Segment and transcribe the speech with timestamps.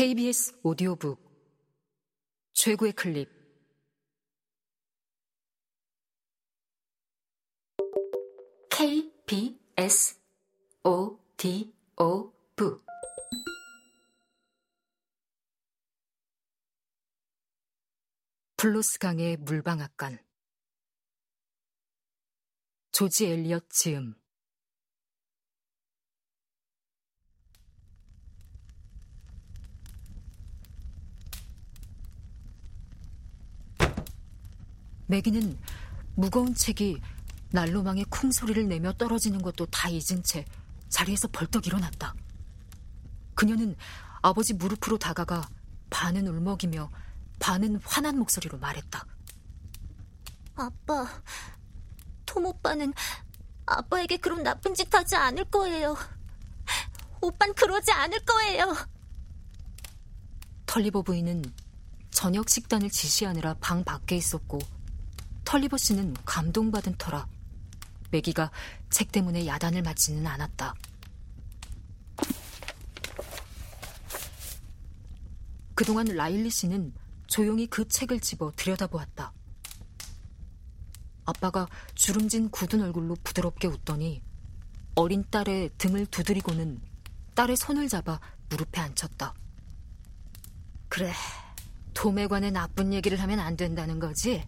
[0.00, 1.20] KBS 오디오북
[2.54, 3.28] 최고의 클립.
[8.70, 10.18] KBS
[10.84, 12.86] 오디오북.
[18.56, 20.18] 블루스강의 물방앗간.
[22.90, 24.14] 조지 엘리엇 지음
[35.10, 35.58] 매기는
[36.14, 37.00] 무거운 책이
[37.50, 40.44] 난로망에 쿵 소리를 내며 떨어지는 것도 다 잊은 채
[40.88, 42.14] 자리에서 벌떡 일어났다.
[43.34, 43.76] 그녀는
[44.22, 45.48] 아버지 무릎으로 다가가
[45.90, 46.88] 반은 울먹이며
[47.40, 49.04] 반은 화난 목소리로 말했다.
[50.54, 51.22] 아빠,
[52.24, 52.92] 톰 오빠는
[53.66, 55.96] 아빠에게 그런 나쁜 짓 하지 않을 거예요.
[57.20, 58.76] 오빤 그러지 않을 거예요.
[60.66, 61.42] 털리버 부인은
[62.12, 64.60] 저녁 식단을 지시하느라 방 밖에 있었고
[65.50, 67.26] 털리버 씨는 감동받은 터라
[68.12, 68.52] 매기가
[68.88, 70.76] 책 때문에 야단을 맞지는 않았다.
[75.74, 76.94] 그동안 라일리 씨는
[77.26, 79.32] 조용히 그 책을 집어 들여다보았다.
[81.24, 84.22] 아빠가 주름진 굳은 얼굴로 부드럽게 웃더니
[84.94, 86.80] 어린 딸의 등을 두드리고는
[87.34, 89.34] 딸의 손을 잡아 무릎에 앉혔다.
[90.88, 91.12] 그래,
[92.28, 94.46] 관해 나쁜 얘기를 하면 안 된다는 거지?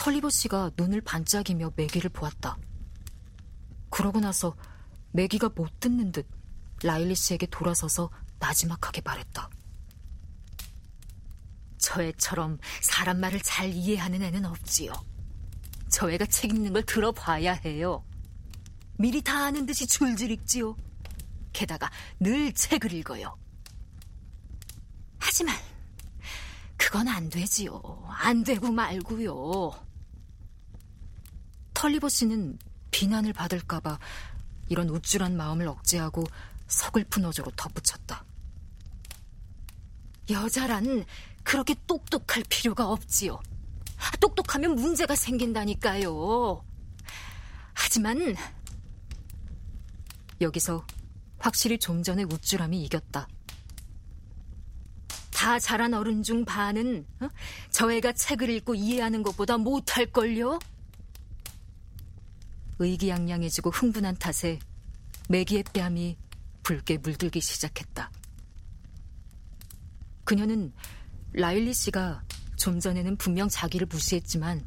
[0.00, 2.56] 털리버 씨가 눈을 반짝이며 매기를 보았다.
[3.90, 4.56] 그러고 나서
[5.12, 6.26] 매기가 못 듣는 듯
[6.82, 9.50] 라일리 씨에게 돌아서서 나지막하게 말했다.
[11.76, 14.94] 저 애처럼 사람 말을 잘 이해하는 애는 없지요.
[15.90, 18.02] 저 애가 책 읽는 걸 들어봐야 해요.
[18.96, 20.76] 미리 다 아는 듯이 줄줄 읽지요.
[21.52, 23.36] 게다가 늘 책을 읽어요.
[25.18, 25.54] 하지만
[26.78, 27.82] 그건 안 되지요.
[28.08, 29.89] 안 되고 말고요.
[31.80, 32.58] 털리버 씨는
[32.90, 33.98] 비난을 받을까봐
[34.68, 36.26] 이런 우쭐한 마음을 억제하고
[36.66, 38.22] 서글픈 어조로 덧붙였다.
[40.28, 41.06] 여자란
[41.42, 43.40] 그렇게 똑똑할 필요가 없지요.
[44.20, 46.62] 똑똑하면 문제가 생긴다니까요.
[47.72, 48.36] 하지만
[50.42, 50.84] 여기서
[51.38, 53.26] 확실히 좀 전에 우쭐함이 이겼다.
[55.30, 57.28] 다 자란 어른 중 반은 어?
[57.70, 60.58] 저 애가 책을 읽고 이해하는 것보다 못할걸요?
[62.80, 64.58] 의기양양해지고 흥분한 탓에
[65.28, 66.16] 매기의 뺨이
[66.62, 68.10] 붉게 물들기 시작했다.
[70.24, 70.72] 그녀는
[71.32, 72.24] 라일리 씨가
[72.56, 74.66] 좀 전에는 분명 자기를 무시했지만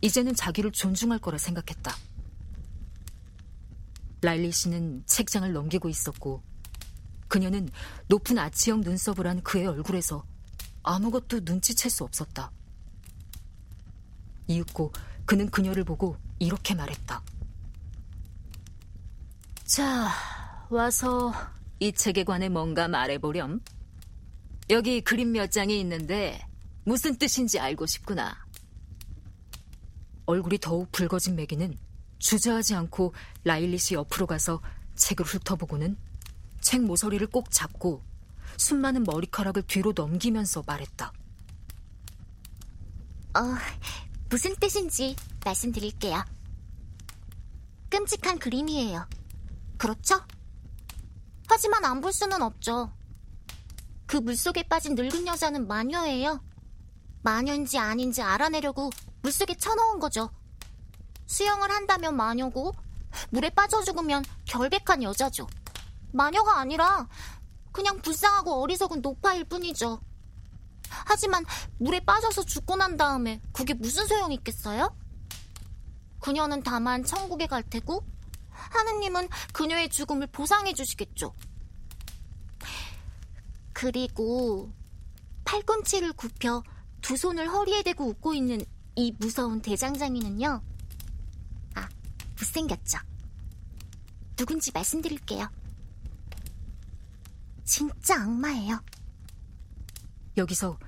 [0.00, 1.94] 이제는 자기를 존중할 거라 생각했다.
[4.20, 6.42] 라일리 씨는 책장을 넘기고 있었고
[7.28, 7.68] 그녀는
[8.08, 10.24] 높은 아치형 눈썹을 한 그의 얼굴에서
[10.82, 12.50] 아무것도 눈치챌 수 없었다.
[14.48, 14.92] 이윽고
[15.24, 17.22] 그는 그녀를 보고 이렇게 말했다.
[19.64, 20.10] 자,
[20.68, 21.32] 와서
[21.80, 23.60] 이 책에 관해 뭔가 말해보렴.
[24.68, 26.46] 여기 그림 몇 장이 있는데
[26.84, 28.36] 무슨 뜻인지 알고 싶구나.
[30.26, 31.78] 얼굴이 더욱 붉어진 매기는
[32.18, 33.14] 주저하지 않고
[33.44, 34.60] 라일리 씨 옆으로 가서
[34.96, 35.96] 책을 훑어보고는
[36.60, 38.02] 책 모서리를 꼭 잡고
[38.58, 41.12] 숨 많은 머리카락을 뒤로 넘기면서 말했다.
[43.36, 43.40] 어,
[44.28, 46.22] 무슨 뜻인지 말씀드릴게요.
[47.88, 49.06] 끔찍한 그림이에요.
[49.78, 50.20] 그렇죠?
[51.48, 52.92] 하지만 안 볼 수는 없죠.
[54.06, 56.42] 그 물속에 빠진 늙은 여자는 마녀예요.
[57.22, 58.90] 마녀인지 아닌지 알아내려고
[59.22, 60.30] 물속에 쳐넣은 거죠.
[61.26, 62.72] 수영을 한다면 마녀고
[63.30, 65.46] 물에 빠져 죽으면 결백한 여자죠.
[66.12, 67.08] 마녀가 아니라
[67.72, 70.00] 그냥 불쌍하고 어리석은 노파일 뿐이죠.
[71.06, 71.44] 하지만
[71.78, 74.94] 물에 빠져서 죽고 난 다음에 그게 무슨 소용이 있겠어요?
[76.20, 78.04] 그녀는 다만 천국에 갈 테고
[78.54, 81.34] 하느님은 그녀의 죽음을 보상해 주시겠죠.
[83.72, 84.72] 그리고
[85.44, 86.62] 팔꿈치를 굽혀
[87.02, 88.60] 두 손을 허리에 대고 웃고 있는
[88.96, 90.62] 이 무서운 대장장이는요.
[91.74, 91.88] 아,
[92.38, 92.98] 못생겼죠?
[94.36, 95.48] 누군지 말씀드릴게요.
[97.64, 98.82] 진짜 악마예요.
[100.36, 100.78] 여기서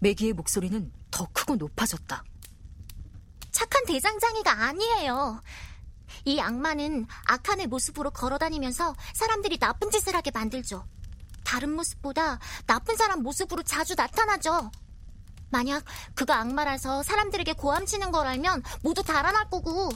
[0.00, 2.22] 매기의 목소리는 더 크고 높아졌다.
[3.50, 5.42] 착한 대장장이가 아니에요.
[6.24, 10.86] 이 악마는 악한의 모습으로 걸어다니면서 사람들이 나쁜 짓을 하게 만들죠.
[11.44, 14.70] 다른 모습보다 나쁜 사람 모습으로 자주 나타나죠.
[15.50, 19.90] 만약 그가 악마라서 사람들에게 고함치는 걸 알면 모두 달아날 거고,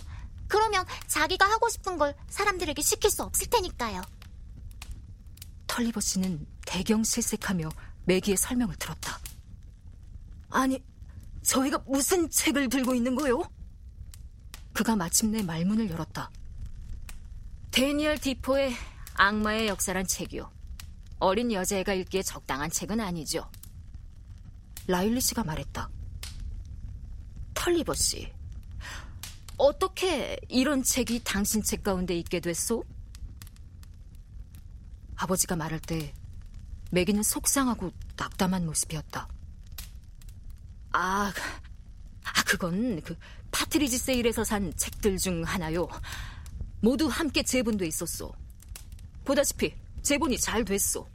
[0.46, 4.02] 그러면 자기가 하고 싶은 걸 사람들에게 시킬 수 없을 테니까요.
[5.66, 7.68] 털리버 씨는 대경실색하며
[8.04, 9.18] 매기의 설명을 들었다.
[10.50, 10.82] 아니,
[11.42, 13.42] 저희가 무슨 책을 들고 있는 거요?
[14.72, 16.30] 그가 마침내 말문을 열었다.
[17.70, 18.74] 데니얼 디포의
[19.14, 20.50] 악마의 역사란 책이요.
[21.18, 23.50] 어린 여자애가 읽기에 적당한 책은 아니죠.
[24.86, 25.90] 라일리 씨가 말했다.
[27.54, 28.32] 털리버 씨,
[29.58, 32.82] 어떻게 이런 책이 당신 책 가운데 있게 됐소?
[35.16, 36.14] 아버지가 말할 때
[36.90, 39.28] 매기는 속상하고 낙담한 모습이었다.
[40.92, 41.32] 아, 아
[42.50, 43.16] 그건 그
[43.52, 45.88] 파트리지 세일에서 산 책들 중 하나요.
[46.80, 48.34] 모두 함께 재본돼 있었소.
[49.24, 51.08] 보다시피 재본이 잘 됐소.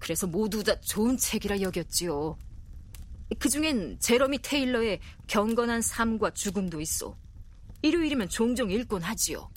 [0.00, 2.36] 그래서 모두 다 좋은 책이라 여겼지요.
[3.38, 7.16] 그 중엔 제러미 테일러의 경건한 삶과 죽음도 있어.
[7.82, 9.48] 일요일이면 종종 읽곤 하지요.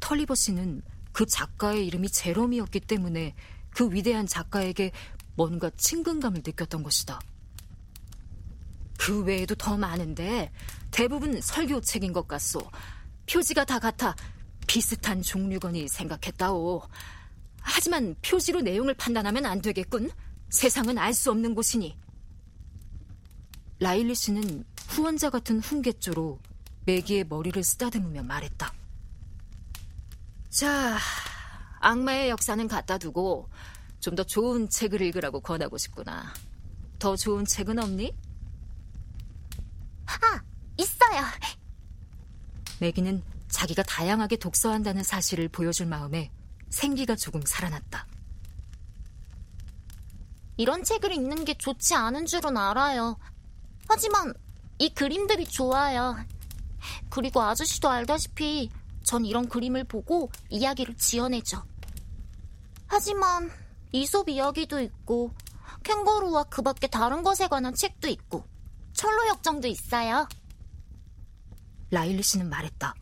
[0.00, 0.82] 털리버 씨는
[1.12, 3.36] 그 작가의 이름이 제러미였기 때문에
[3.70, 4.90] 그 위대한 작가에게
[5.36, 7.20] 뭔가 친근감을 느꼈던 것이다.
[9.02, 10.52] 그 외에도 더 많은데
[10.92, 12.60] 대부분 설교책인 것 같소.
[13.28, 14.14] 표지가 다 같아
[14.68, 16.82] 비슷한 종류거니 생각했다오.
[17.60, 20.12] 하지만 표지로 내용을 판단하면 안 되겠군.
[20.50, 21.98] 세상은 알 수 없는 곳이니.
[23.80, 26.38] 라일리 씨는 후원자 같은 훈계조로
[26.86, 28.72] 매기의 머리를 쓰다듬으며 말했다.
[30.50, 30.96] 자,
[31.80, 33.48] 악마의 역사는 갖다 두고
[33.98, 36.32] 좀 더 좋은 책을 읽으라고 권하고 싶구나.
[37.00, 38.14] 더 좋은 책은 없니?
[40.06, 40.40] 아,
[40.76, 41.22] 있어요.
[42.82, 46.32] 매기는 자기가 다양하게 독서한다는 사실을 보여줄 마음에
[46.68, 48.08] 생기가 조금 살아났다.
[50.56, 53.18] 이런 책을 읽는 게 좋지 않은 줄은 알아요.
[53.88, 54.34] 하지만
[54.78, 56.16] 이 그림들이 좋아요.
[57.08, 58.68] 그리고 아저씨도 알다시피
[59.04, 61.62] 전 이런 그림을 보고 이야기를 지어내죠.
[62.88, 63.50] 하지만
[63.92, 65.32] 이솝 이야기도 있고
[65.84, 68.44] 캥거루와 그 밖에 다른 것에 관한 책도 있고
[68.92, 70.26] 철로 역정도 있어요.
[71.92, 72.94] 라일리 씨는 말했다.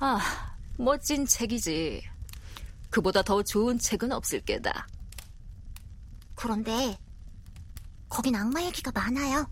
[0.00, 2.02] 아, 멋진 책이지.
[2.90, 4.88] 그보다 더 좋은 책은 없을 게다.
[6.34, 6.98] 그런데
[8.08, 9.48] 거긴 악마 얘기가 많아요.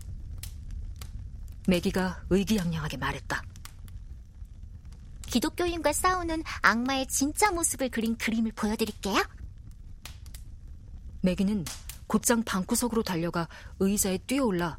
[1.65, 3.41] 매기가 의기양양하게 말했다.
[5.27, 9.23] 기독교인과 싸우는 악마의 진짜 모습을 그린 그림을 보여드릴게요.
[11.21, 11.63] 매기는
[12.07, 13.47] 곧장 방구석으로 달려가
[13.79, 14.77] 의자에 뛰어올라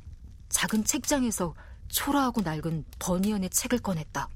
[0.51, 1.55] 작은 책장에서
[1.93, 4.29] 초라하고 낡은 버니언의 책을 꺼냈다.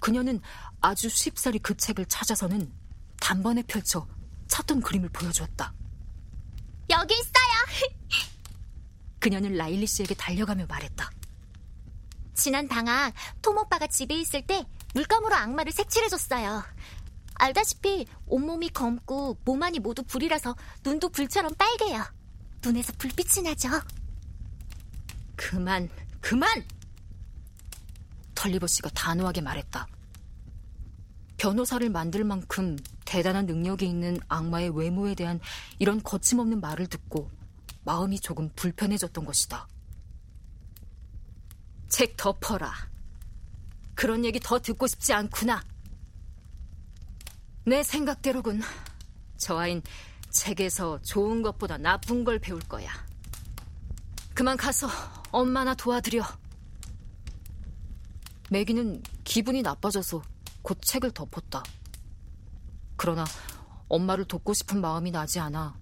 [0.00, 0.40] 그녀는
[0.80, 2.72] 아주 쉽사리 그 책을 찾아서는
[3.20, 4.06] 단번에 펼쳐
[4.48, 5.72] 찾던 그림을 보여주었다.
[6.90, 7.92] 여기 있어요.
[9.20, 11.10] 그녀는 라일리 씨에게 달려가며 말했다.
[12.34, 14.64] 지난 방학 톰 오빠가 집에 있을 때
[14.94, 16.64] 물감으로 악마를 색칠해줬어요.
[17.36, 22.04] 알다시피 온몸이 검고 몸 안이 모두 불이라서 눈도 불처럼 빨개요.
[22.64, 23.68] 눈에서 불빛이 나죠.
[25.36, 25.88] 그만,
[26.20, 26.48] 그만!
[28.34, 29.86] 털리버 씨가 단호하게 말했다.
[31.36, 35.40] 변호사를 만들 만큼 대단한 능력이 있는 악마의 외모에 대한
[35.78, 37.30] 이런 거침없는 말을 듣고
[37.84, 39.68] 마음이 조금 불편해졌던 것이다.
[41.88, 42.72] 책 덮어라.
[43.94, 45.62] 그런 얘기 더 듣고 싶지 않구나.
[47.66, 48.62] 내 생각대로군.
[49.36, 49.82] 저 아인
[50.34, 52.90] 책에서 좋은 것보다 나쁜 걸 배울 거야.
[54.34, 54.88] 그만 가서
[55.30, 56.24] 엄마나 도와드려.
[58.50, 60.22] 매기는 기분이 나빠져서
[60.60, 61.62] 곧 책을 덮었다.
[62.96, 63.24] 그러나
[63.88, 65.76] 엄마를 돕고 싶은 마음이 나지 않아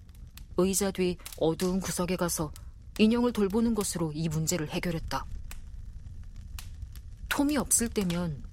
[0.57, 2.51] 의자 뒤 어두운 구석에 가서
[2.99, 5.25] 인형을 돌보는 것으로 이 문제를 해결했다.
[7.29, 8.43] 톰이 없을 때면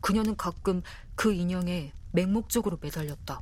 [0.00, 0.82] 그녀는 가끔
[1.14, 3.40] 그 인형에 맹목적으로 매달렸다.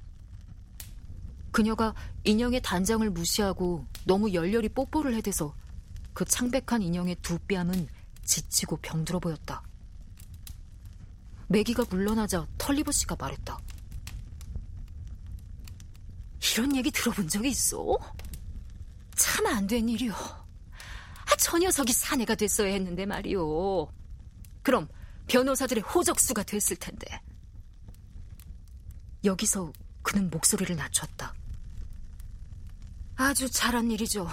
[1.55, 1.95] 그녀가
[2.25, 5.55] 인형의 단장을 무시하고 너무 열렬히 뽀뽀를 해대서
[6.13, 7.87] 그 창백한 인형의 두 뺨은
[8.25, 9.63] 지치고 병들어 보였다.
[11.47, 13.57] 매기가 물러나자 털리버 씨가 말했다.
[16.57, 17.99] 이런 얘기 들어본 적이 있어?
[19.15, 20.13] 참 안 된 일이오.
[20.13, 23.89] 아, 저 녀석이 사내가 됐어야 했는데 말이오.
[24.65, 24.89] 그럼
[25.29, 27.21] 변호사들의 호적수가 됐을 텐데.
[29.23, 31.33] 여기서 그는 목소리를 낮췄다.
[33.17, 34.29] 아주 잘한 일이죠.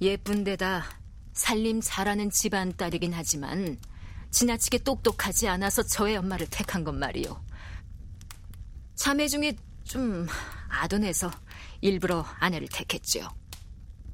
[0.00, 0.84] 예쁜 데다
[1.32, 3.78] 살림 잘하는 집안 딸이긴 하지만
[4.30, 7.38] 지나치게 똑똑하지 않아서 저의 엄마를 택한 건 말이오.
[8.94, 10.26] 자매 중에 좀
[10.68, 11.30] 아둔해서
[11.80, 13.28] 일부러 아내를 택했지요.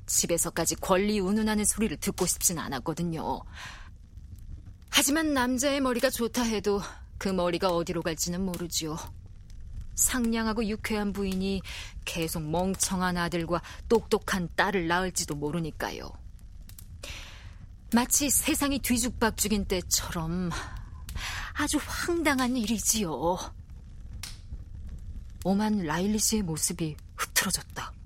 [0.07, 3.41] 집에서까지 권리 운운하는 소리를 듣고 싶진 않았거든요.
[4.91, 6.81] 하지만 남자의 머리가 좋다 해도
[7.19, 8.97] 그 머리가 어디로 갈지는 모르지요.
[9.99, 11.61] 상냥하고 유쾌한 부인이
[12.05, 16.11] 계속 멍청한 아들과 똑똑한 딸을 낳을지도 모르니까요.
[17.93, 20.51] 마치 세상이 뒤죽박죽인 때처럼
[21.55, 23.39] 아주 황당한 일이지요.
[25.45, 27.98] 오만 라일리 씨의 모습이 흐트러졌다.